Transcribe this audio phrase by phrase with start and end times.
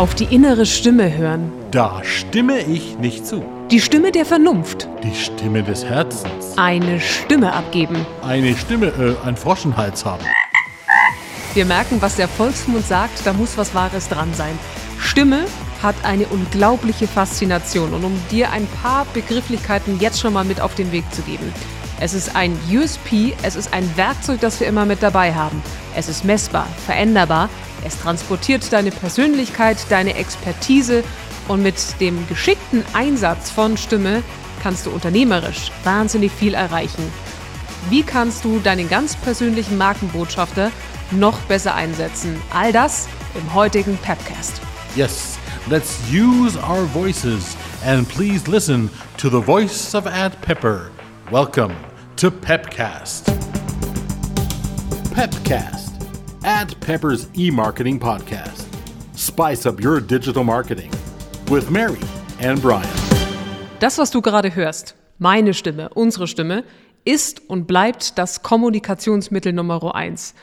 [0.00, 1.52] Auf die innere Stimme hören.
[1.72, 3.44] Da stimme ich nicht zu.
[3.70, 4.88] Die Stimme der Vernunft.
[5.04, 6.56] Die Stimme des Herzens.
[6.56, 8.06] Eine Stimme abgeben.
[8.22, 10.24] Eine Stimme, äh, ein Froschenhals haben.
[11.52, 14.58] Wir merken, was der Volksmund sagt, da muss was Wahres dran sein.
[14.98, 15.44] Stimme
[15.82, 20.74] hat eine unglaubliche Faszination und um dir ein paar Begrifflichkeiten jetzt schon mal mit auf
[20.74, 21.52] den Weg zu geben.
[22.00, 25.62] Es ist ein USP, es ist ein Werkzeug, das wir immer mit dabei haben.
[25.94, 27.50] Es ist messbar, veränderbar,
[27.84, 31.02] es transportiert deine Persönlichkeit, deine Expertise
[31.48, 34.22] und mit dem geschickten Einsatz von Stimme
[34.62, 37.10] kannst du unternehmerisch wahnsinnig viel erreichen.
[37.88, 40.70] Wie kannst du deinen ganz persönlichen Markenbotschafter
[41.10, 42.40] noch besser einsetzen?
[42.52, 44.60] All das im heutigen Pepcast.
[44.94, 50.90] Yes, let's use our voices and please listen to the voice of Ad Pepper.
[51.30, 51.74] Welcome
[52.16, 53.32] to Pepcast.
[55.14, 55.79] Pepcast,
[56.42, 58.66] Ad Pepper's e marketing podcast.
[59.14, 60.90] Spice up your digital marketing
[61.50, 62.00] with Mary
[62.40, 62.88] and Brian.
[63.78, 66.64] Das, was du gerade hörst, meine Stimme, unsere Stimme,
[67.04, 70.34] ist und bleibt das Kommunikationsmittel Nummer eins.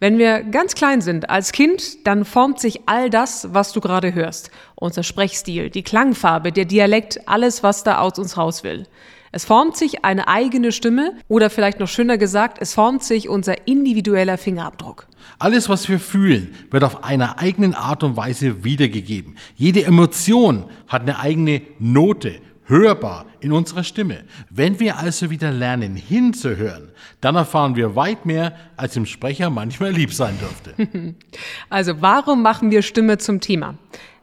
[0.00, 4.12] Wenn wir ganz klein sind als Kind, dann formt sich all das, was du gerade
[4.12, 4.50] hörst.
[4.74, 8.88] Unser Sprechstil, die Klangfarbe, der Dialekt, alles, was da aus uns raus will.
[9.30, 13.68] Es formt sich eine eigene Stimme oder vielleicht noch schöner gesagt, es formt sich unser
[13.68, 15.06] individueller Fingerabdruck.
[15.38, 19.36] Alles, was wir fühlen, wird auf einer eigenen Art und Weise wiedergegeben.
[19.56, 24.24] Jede Emotion hat eine eigene Note, hörbar in unserer Stimme.
[24.50, 29.92] Wenn wir also wieder lernen, hinzuhören, dann erfahren wir weit mehr, als dem Sprecher manchmal
[29.92, 31.14] lieb sein dürfte.
[31.68, 33.74] Also warum machen wir Stimme zum Thema?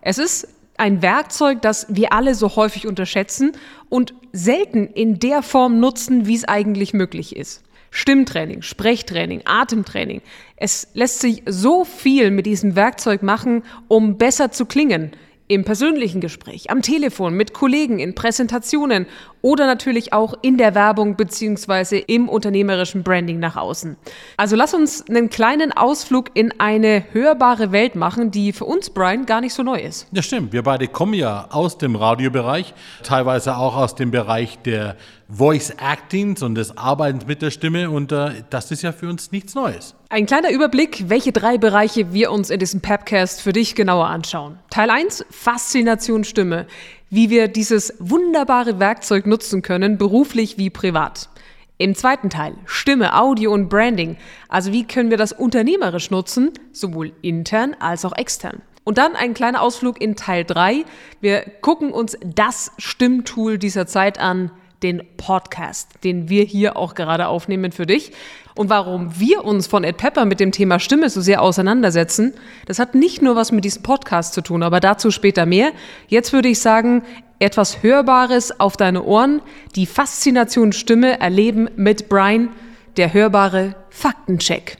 [0.02, 3.52] Es ist ein Werkzeug, das wir alle so häufig unterschätzen
[3.89, 7.61] und selten in der Form nutzen, wie es eigentlich möglich ist.
[7.92, 10.22] Stimmtraining, Sprechtraining, Atemtraining.
[10.56, 15.11] Es lässt sich so viel mit diesem Werkzeug machen, um besser zu klingen,
[15.52, 19.06] im persönlichen Gespräch, am Telefon, mit Kollegen, in Präsentationen
[19.42, 23.98] oder natürlich auch in der Werbung beziehungsweise im unternehmerischen Branding nach außen.
[24.38, 29.26] Also lass uns einen kleinen Ausflug in eine hörbare Welt machen, die für uns, Brian,
[29.26, 30.08] gar nicht so neu ist.
[30.14, 30.54] Ja, stimmt.
[30.54, 32.73] Wir beide kommen ja aus dem Radiobereich,
[33.04, 34.95] teilweise auch aus dem Bereich der
[35.33, 39.31] Voice Actings und des Arbeitens mit der Stimme und äh, das ist ja für uns
[39.31, 39.95] nichts Neues.
[40.09, 44.59] Ein kleiner Überblick, welche drei Bereiche wir uns in diesem Pepcast für dich genauer anschauen.
[44.70, 46.67] Teil 1, Faszination Stimme.
[47.09, 51.30] Wie wir dieses wunderbare Werkzeug nutzen können, beruflich wie privat.
[51.77, 54.17] Im zweiten Teil Stimme, Audio und Branding.
[54.49, 58.61] Also wie können wir das unternehmerisch nutzen, sowohl intern als auch extern.
[58.83, 60.83] Und dann ein kleiner Ausflug in Teil 3.
[61.21, 64.52] Wir gucken uns das Stimmtool dieser Zeit an,
[64.83, 68.11] den Podcast, den wir hier auch gerade aufnehmen für dich.
[68.55, 72.33] Und warum wir uns von Ed Pepper mit dem Thema Stimme so sehr auseinandersetzen,
[72.65, 75.71] das hat nicht nur was mit diesem Podcast zu tun, aber dazu später mehr.
[76.08, 77.03] Jetzt würde ich sagen,
[77.39, 79.41] etwas Hörbares auf deine Ohren,
[79.75, 82.49] die Faszination Stimme erleben mit Brian,
[82.97, 84.77] der hörbare Faktencheck.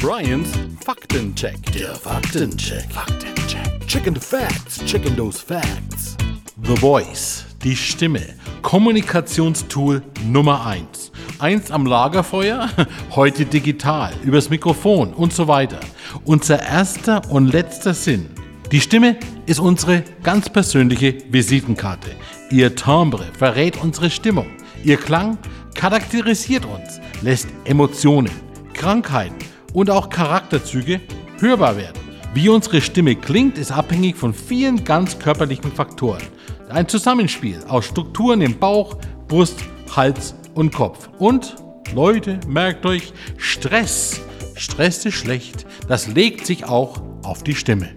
[0.00, 0.48] Brian's
[0.84, 1.56] Faktencheck.
[1.72, 2.84] Der Faktencheck.
[2.92, 3.86] Faktencheck.
[3.86, 4.84] Chicken the facts.
[4.84, 6.16] Chicken those facts.
[6.62, 7.45] The Voice.
[7.66, 8.22] Die Stimme.
[8.62, 11.10] Kommunikationstool Nummer 1.
[11.40, 12.70] Eins am Lagerfeuer,
[13.16, 15.80] heute digital, übers Mikrofon und so weiter.
[16.24, 18.28] Unser erster und letzter Sinn.
[18.70, 19.16] Die Stimme
[19.46, 22.10] ist unsere ganz persönliche Visitenkarte.
[22.52, 24.46] Ihr Timbre verrät unsere Stimmung.
[24.84, 25.36] Ihr Klang
[25.74, 28.30] charakterisiert uns, lässt Emotionen,
[28.74, 31.00] Krankheiten und auch Charakterzüge
[31.40, 32.00] hörbar werden.
[32.32, 36.22] Wie unsere Stimme klingt, ist abhängig von vielen ganz körperlichen Faktoren.
[36.68, 38.96] Ein Zusammenspiel aus Strukturen im Bauch,
[39.28, 39.60] Brust,
[39.94, 41.08] Hals und Kopf.
[41.18, 41.54] Und,
[41.94, 44.20] Leute, merkt euch, Stress.
[44.56, 45.64] Stress ist schlecht.
[45.86, 47.94] Das legt sich auch auf die Stimme.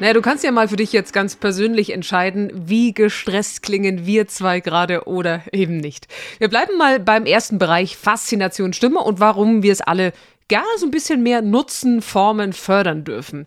[0.00, 4.26] Naja, du kannst ja mal für dich jetzt ganz persönlich entscheiden, wie gestresst klingen wir
[4.26, 6.08] zwei gerade oder eben nicht.
[6.38, 10.12] Wir bleiben mal beim ersten Bereich Faszination Stimme und warum wir es alle
[10.48, 13.46] gerne so ein bisschen mehr nutzen, formen, fördern dürfen.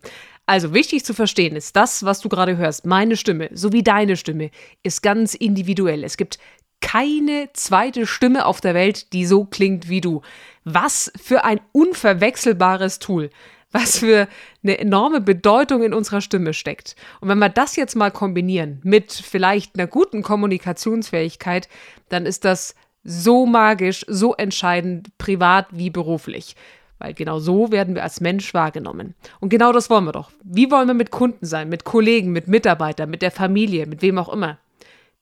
[0.51, 4.51] Also wichtig zu verstehen ist, das, was du gerade hörst, meine Stimme sowie deine Stimme,
[4.83, 6.03] ist ganz individuell.
[6.03, 6.39] Es gibt
[6.81, 10.23] keine zweite Stimme auf der Welt, die so klingt wie du.
[10.65, 13.29] Was für ein unverwechselbares Tool.
[13.71, 14.27] Was für
[14.61, 16.97] eine enorme Bedeutung in unserer Stimme steckt.
[17.21, 21.69] Und wenn wir das jetzt mal kombinieren mit vielleicht einer guten Kommunikationsfähigkeit,
[22.09, 22.75] dann ist das
[23.05, 26.57] so magisch, so entscheidend, privat wie beruflich.
[27.01, 29.15] Weil genau so werden wir als Mensch wahrgenommen.
[29.39, 30.31] Und genau das wollen wir doch.
[30.43, 34.19] Wie wollen wir mit Kunden sein, mit Kollegen, mit Mitarbeitern, mit der Familie, mit wem
[34.19, 34.59] auch immer?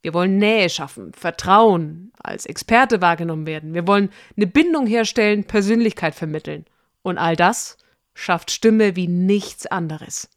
[0.01, 3.73] Wir wollen Nähe schaffen, Vertrauen, als Experte wahrgenommen werden.
[3.73, 6.65] Wir wollen eine Bindung herstellen, Persönlichkeit vermitteln.
[7.01, 7.77] Und all das
[8.13, 10.29] schafft Stimme wie nichts anderes.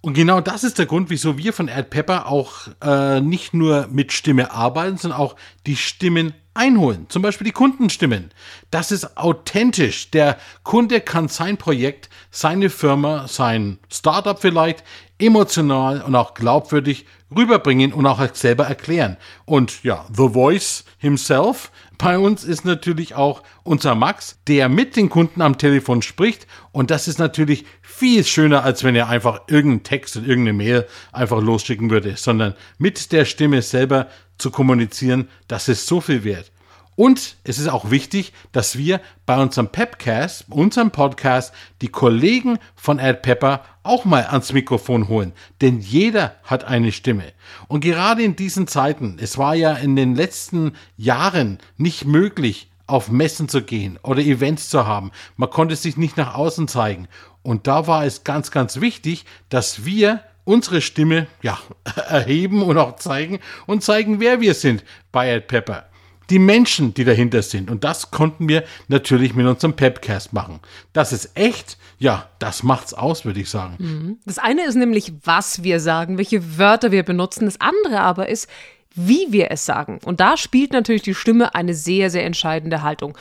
[0.00, 4.12] Und genau das ist der Grund, wieso wir von AdPepper auch äh, nicht nur mit
[4.12, 5.36] Stimme arbeiten, sondern auch
[5.66, 7.06] die Stimmen einholen.
[7.08, 8.30] Zum Beispiel die Kundenstimmen.
[8.70, 10.10] Das ist authentisch.
[10.10, 14.84] Der Kunde kann sein Projekt, seine Firma, sein Startup vielleicht
[15.18, 19.16] emotional und auch glaubwürdig rüberbringen und auch selber erklären.
[19.44, 25.08] Und ja, The Voice himself bei uns ist natürlich auch unser Max, der mit den
[25.08, 26.46] Kunden am Telefon spricht.
[26.70, 30.86] Und das ist natürlich viel schöner, als wenn er einfach irgendeinen Text und irgendeine Mail
[31.10, 34.06] einfach losschicken würde, sondern mit der Stimme selber
[34.38, 36.50] zu kommunizieren, das ist so viel wert.
[36.98, 42.98] Und es ist auch wichtig, dass wir bei unserem Pepcast, unserem Podcast, die Kollegen von
[42.98, 45.32] AdPepper auch mal ans Mikrofon holen.
[45.60, 47.32] Denn jeder hat eine Stimme.
[47.68, 53.10] Und gerade in diesen Zeiten, es war ja in den letzten Jahren nicht möglich, auf
[53.10, 55.12] Messen zu gehen oder Events zu haben.
[55.36, 57.06] Man konnte sich nicht nach außen zeigen.
[57.42, 61.58] Und da war es ganz, ganz wichtig, dass wir unsere Stimme ja,
[62.08, 65.84] erheben und auch zeigen und zeigen, wer wir sind bei AdPepper
[66.30, 67.70] die Menschen, die dahinter sind.
[67.70, 70.60] Und das konnten wir natürlich mit unserem Pepcast machen.
[70.92, 73.76] Das ist echt, ja, das macht's aus, würde ich sagen.
[73.78, 74.18] Mhm.
[74.26, 77.46] Das eine ist nämlich, was wir sagen, welche Wörter wir benutzen.
[77.46, 78.46] Das andere aber ist,
[78.94, 80.00] wie wir es sagen.
[80.04, 83.16] Und da spielt natürlich die Stimme eine sehr, sehr entscheidende Haltung.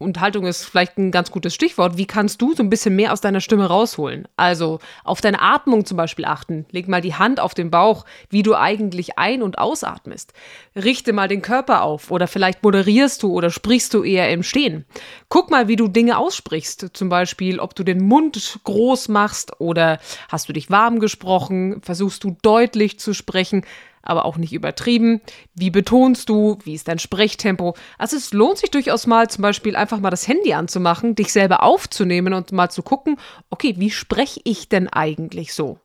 [0.00, 1.96] Und Haltung ist vielleicht ein ganz gutes Stichwort.
[1.96, 4.28] Wie kannst du so ein bisschen mehr aus deiner Stimme rausholen?
[4.36, 6.66] Also auf deine Atmung zum Beispiel achten.
[6.70, 10.34] Leg mal die Hand auf den Bauch, wie du eigentlich ein- und ausatmest.
[10.76, 14.84] Richte mal den Körper auf oder vielleicht moderierst du oder sprichst du eher im Stehen.
[15.28, 16.90] Guck mal, wie du Dinge aussprichst.
[16.92, 19.98] Zum Beispiel, ob du den Mund groß machst oder
[20.28, 23.64] hast du dich warm gesprochen, versuchst du deutlich zu sprechen
[24.08, 25.20] aber auch nicht übertrieben.
[25.54, 26.58] Wie betonst du?
[26.64, 27.74] Wie ist dein Sprechtempo?
[27.98, 31.62] Also es lohnt sich durchaus mal zum Beispiel einfach mal das Handy anzumachen, dich selber
[31.62, 33.16] aufzunehmen und mal zu gucken,
[33.50, 35.78] okay, wie spreche ich denn eigentlich so?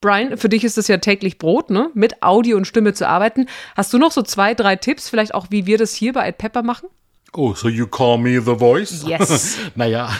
[0.00, 1.90] Brian, für dich ist das ja täglich Brot, ne?
[1.92, 3.46] Mit Audio und Stimme zu arbeiten.
[3.76, 6.38] Hast du noch so zwei, drei Tipps, vielleicht auch, wie wir das hier bei Ed
[6.38, 6.88] Pepper machen?
[7.32, 9.04] Oh, so you call me the voice?
[9.04, 9.56] Yes.
[9.76, 10.10] naja,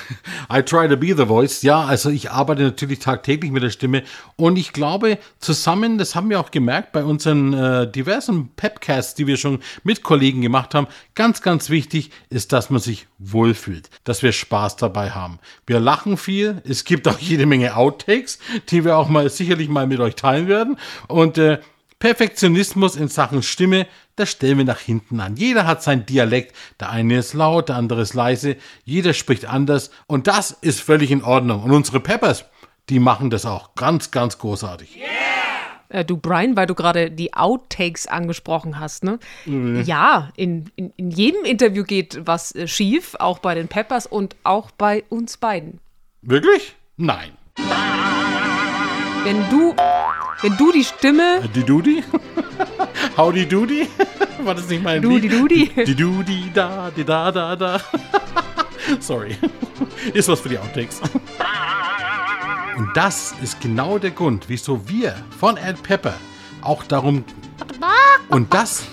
[0.49, 1.63] I try to be the voice.
[1.63, 4.05] Ja, also ich arbeite natürlich tagtäglich mit der Stimme
[4.37, 9.27] und ich glaube, zusammen, das haben wir auch gemerkt bei unseren äh, diversen Pepcasts, die
[9.27, 10.87] wir schon mit Kollegen gemacht haben,
[11.17, 15.41] ganz, ganz wichtig ist, dass man sich wohlfühlt, dass wir Spaß dabei haben.
[15.67, 19.89] Wir lachen viel, es gibt auch jede Menge Outtakes, die wir auch mal sicherlich mal
[19.89, 20.77] mit euch teilen werden
[21.09, 21.59] und äh,
[22.01, 23.87] Perfektionismus in Sachen Stimme,
[24.17, 25.37] das stellen wir nach hinten an.
[25.37, 26.57] Jeder hat sein Dialekt.
[26.81, 28.57] Der eine ist laut, der andere ist leise.
[28.85, 29.91] Jeder spricht anders.
[30.07, 31.63] Und das ist völlig in Ordnung.
[31.63, 32.47] Und unsere Peppers,
[32.89, 34.97] die machen das auch ganz, ganz großartig.
[34.97, 35.07] Yeah!
[35.91, 39.19] Äh, du, Brian, weil du gerade die Outtakes angesprochen hast, ne?
[39.45, 39.83] Mhm.
[39.83, 44.37] Ja, in, in, in, jedem Interview geht was äh, schief, auch bei den Peppers und
[44.43, 45.81] auch bei uns beiden.
[46.23, 46.77] Wirklich?
[46.97, 47.33] Nein.
[49.25, 49.75] Wenn du
[50.43, 51.43] wenn du die Stimme.
[51.45, 52.03] Äh, die Dudi?
[53.17, 53.89] Howdy Doody?
[54.43, 55.71] War das nicht mein Dudi Dudi?
[55.87, 57.81] Die Dudi da, die da, da, da.
[59.01, 59.37] Sorry.
[60.15, 61.01] Ist was für die Outtakes.
[62.77, 66.15] Und das ist genau der Grund, wieso wir von Ed Pepper
[66.63, 67.25] auch darum.
[68.29, 68.85] Und das.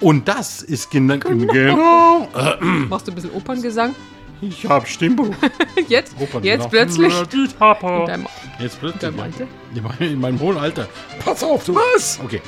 [0.00, 1.18] Und das ist genau.
[1.18, 2.28] genau
[2.88, 3.94] Machst du ein bisschen Operngesang?
[4.40, 5.34] Ich hab Stimmbruch.
[5.88, 6.14] jetzt?
[6.42, 7.12] jetzt plötzlich?
[7.12, 8.26] Deinem,
[8.58, 9.02] jetzt plötzlich.
[9.02, 9.46] In deinem Alter?
[10.00, 10.88] In meinem hohen Alter.
[11.24, 11.74] Pass auf, du.
[11.74, 12.20] Was?
[12.22, 12.42] Okay.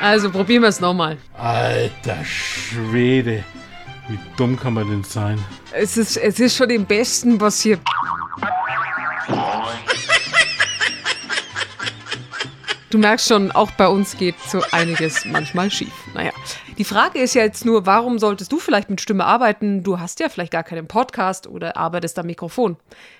[0.00, 1.16] Also probieren wir es nochmal.
[1.36, 3.44] Alter Schwede.
[4.08, 5.42] Wie dumm kann man denn sein?
[5.72, 7.78] Es ist, es ist schon im Besten, was hier.
[12.90, 15.92] Du merkst schon, auch bei uns geht so einiges manchmal schief.
[16.14, 16.30] Naja,
[16.78, 19.82] die Frage ist ja jetzt nur, warum solltest du vielleicht mit Stimme arbeiten?
[19.82, 22.76] Du hast ja vielleicht gar keinen Podcast oder arbeitest am Mikrofon.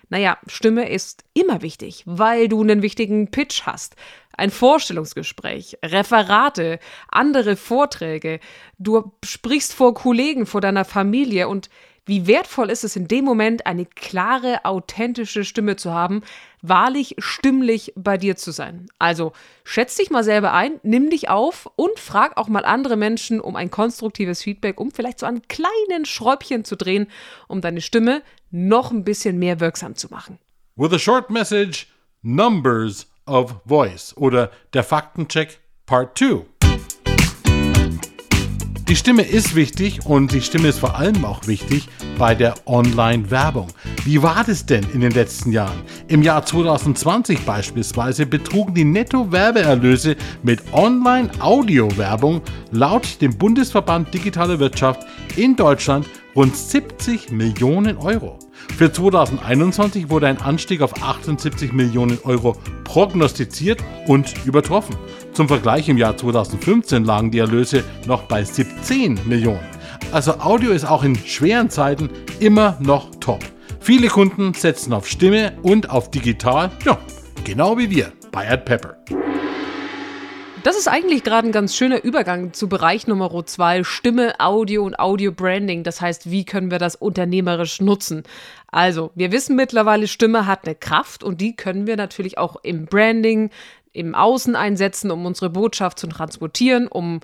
[0.09, 3.97] Naja, Stimme ist immer wichtig, weil du einen wichtigen Pitch hast.
[4.37, 6.79] Ein Vorstellungsgespräch, Referate,
[7.09, 8.41] andere Vorträge.
[8.79, 11.71] Du sprichst vor Kollegen, vor deiner Familie und
[12.09, 16.23] wie wertvoll ist es in dem Moment, eine klare, authentische Stimme zu haben,
[16.63, 18.87] wahrlich stimmlich bei dir zu sein.
[19.01, 19.33] Also
[19.65, 23.57] schätz dich mal selber ein, nimm dich auf und frag auch mal andere Menschen um
[23.57, 27.09] ein konstruktives Feedback, um vielleicht so ein kleinen Schräubchen zu drehen,
[27.49, 30.39] um deine Stimme noch ein bisschen mehr wirksam zu machen.
[30.77, 31.89] With a short message,
[32.23, 36.47] Numbers of Voice oder der Faktencheck Part 2.
[38.89, 43.67] Die Stimme ist wichtig und die Stimme ist vor allem auch wichtig bei der Online-Werbung.
[44.05, 45.83] Wie war das denn in den letzten Jahren?
[46.07, 50.15] Im Jahr 2020 beispielsweise betrugen die Netto-Werbeerlöse
[50.45, 55.05] mit Online-Audio-Werbung laut dem Bundesverband Digitale Wirtschaft
[55.35, 56.07] in Deutschland
[56.37, 58.39] rund 70 Millionen Euro.
[58.77, 64.95] Für 2021 wurde ein Anstieg auf 78 Millionen Euro prognostiziert und übertroffen.
[65.33, 69.65] Zum Vergleich im Jahr 2015 lagen die Erlöse noch bei 17 Millionen.
[70.13, 73.43] Also Audio ist auch in schweren Zeiten immer noch top.
[73.81, 76.99] Viele Kunden setzen auf Stimme und auf digital, ja,
[77.45, 78.99] genau wie wir bei AdPepper.
[80.67, 84.99] Das ist eigentlich gerade ein ganz schöner Übergang zu Bereich Nummer 2, Stimme, Audio und
[84.99, 85.85] Audio-Branding.
[85.85, 88.25] Das heißt, wie können wir das unternehmerisch nutzen?
[88.67, 92.87] Also, wir wissen mittlerweile, Stimme hat eine Kraft und die können wir natürlich auch im
[92.87, 93.51] Branding,
[93.93, 97.21] im Außen einsetzen, um unsere Botschaft zu transportieren, um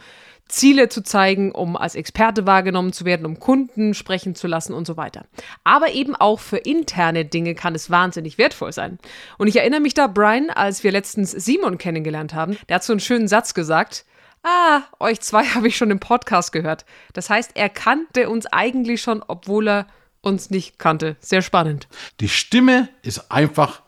[0.48, 4.86] Ziele zu zeigen, um als Experte wahrgenommen zu werden, um Kunden sprechen zu lassen und
[4.86, 5.24] so weiter.
[5.64, 8.98] Aber eben auch für interne Dinge kann es wahnsinnig wertvoll sein.
[9.38, 12.92] Und ich erinnere mich da, Brian, als wir letztens Simon kennengelernt haben, der hat so
[12.92, 14.04] einen schönen Satz gesagt.
[14.42, 16.84] Ah, euch zwei habe ich schon im Podcast gehört.
[17.12, 19.86] Das heißt, er kannte uns eigentlich schon, obwohl er
[20.20, 21.16] uns nicht kannte.
[21.20, 21.88] Sehr spannend.
[22.20, 23.82] Die Stimme ist einfach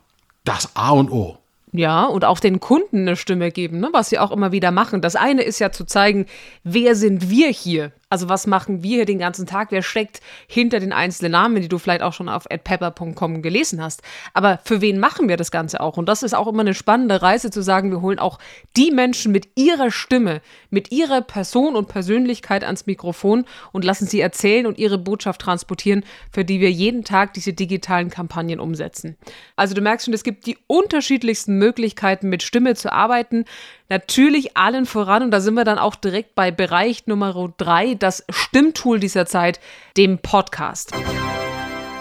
[0.44, 1.38] das A und O.
[1.76, 3.88] Ja, und auch den Kunden eine Stimme geben, ne?
[3.90, 5.00] was sie auch immer wieder machen.
[5.00, 6.26] Das eine ist ja zu zeigen,
[6.62, 7.90] wer sind wir hier?
[8.14, 9.73] Also was machen wir hier den ganzen Tag?
[9.73, 14.02] Wer steckt hinter den einzelnen Namen, die du vielleicht auch schon auf adpepper.com gelesen hast?
[14.35, 15.97] Aber für wen machen wir das Ganze auch?
[15.97, 18.38] Und das ist auch immer eine spannende Reise zu sagen, wir holen auch
[18.76, 24.21] die Menschen mit ihrer Stimme, mit ihrer Person und Persönlichkeit ans Mikrofon und lassen sie
[24.21, 29.16] erzählen und ihre Botschaft transportieren, für die wir jeden Tag diese digitalen Kampagnen umsetzen.
[29.56, 33.44] Also du merkst schon, es gibt die unterschiedlichsten Möglichkeiten, mit Stimme zu arbeiten.
[33.91, 38.25] Natürlich allen voran, und da sind wir dann auch direkt bei Bereich Nummer drei, das
[38.31, 39.61] Stimmtool dieser Zeit,
[39.99, 40.93] dem Podcast.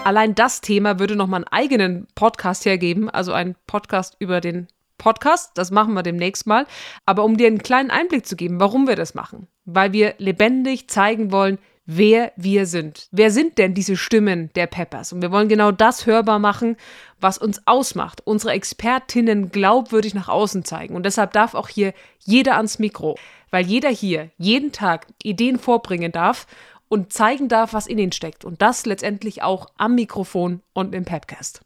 [0.02, 5.52] Allein das Thema würde nochmal einen eigenen Podcast hergeben, also ein Podcast über den Podcast,
[5.56, 6.66] das machen wir demnächst mal.
[7.04, 10.88] Aber um dir einen kleinen Einblick zu geben, warum wir das machen, weil wir lebendig
[10.88, 13.08] zeigen wollen, wer wir sind.
[13.10, 15.12] Wer sind denn diese Stimmen der Peppers?
[15.12, 16.76] Und wir wollen genau das hörbar machen,
[17.20, 20.94] was uns ausmacht, unsere Expertinnen glaubwürdig nach außen zeigen.
[20.94, 23.16] Und deshalb darf auch hier jeder ans Mikro,
[23.50, 26.46] weil jeder hier jeden Tag Ideen vorbringen darf
[26.88, 28.44] und zeigen darf, was in ihnen steckt.
[28.44, 31.60] Und das letztendlich auch am Mikrofon und im Pepcast.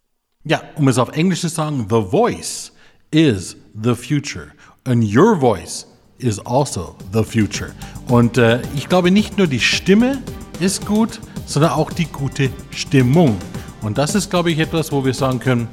[0.45, 2.73] Ja, um es auf Englisch zu sagen, the voice
[3.11, 4.53] is the future.
[4.85, 5.87] And your voice
[6.19, 7.75] is also the future.
[8.09, 10.23] Und äh, ich glaube, nicht nur die Stimme
[10.61, 13.37] ist gut, sondern auch die gute Stimmung.
[13.83, 15.69] Und das ist, glaube ich, etwas, wo wir sagen können,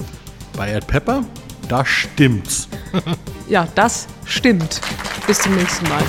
[0.56, 1.24] bei Ed Pepper,
[1.68, 2.68] da stimmt's.
[3.50, 4.82] ja, das stimmt.
[5.27, 6.04] Bis zum nächsten Mal.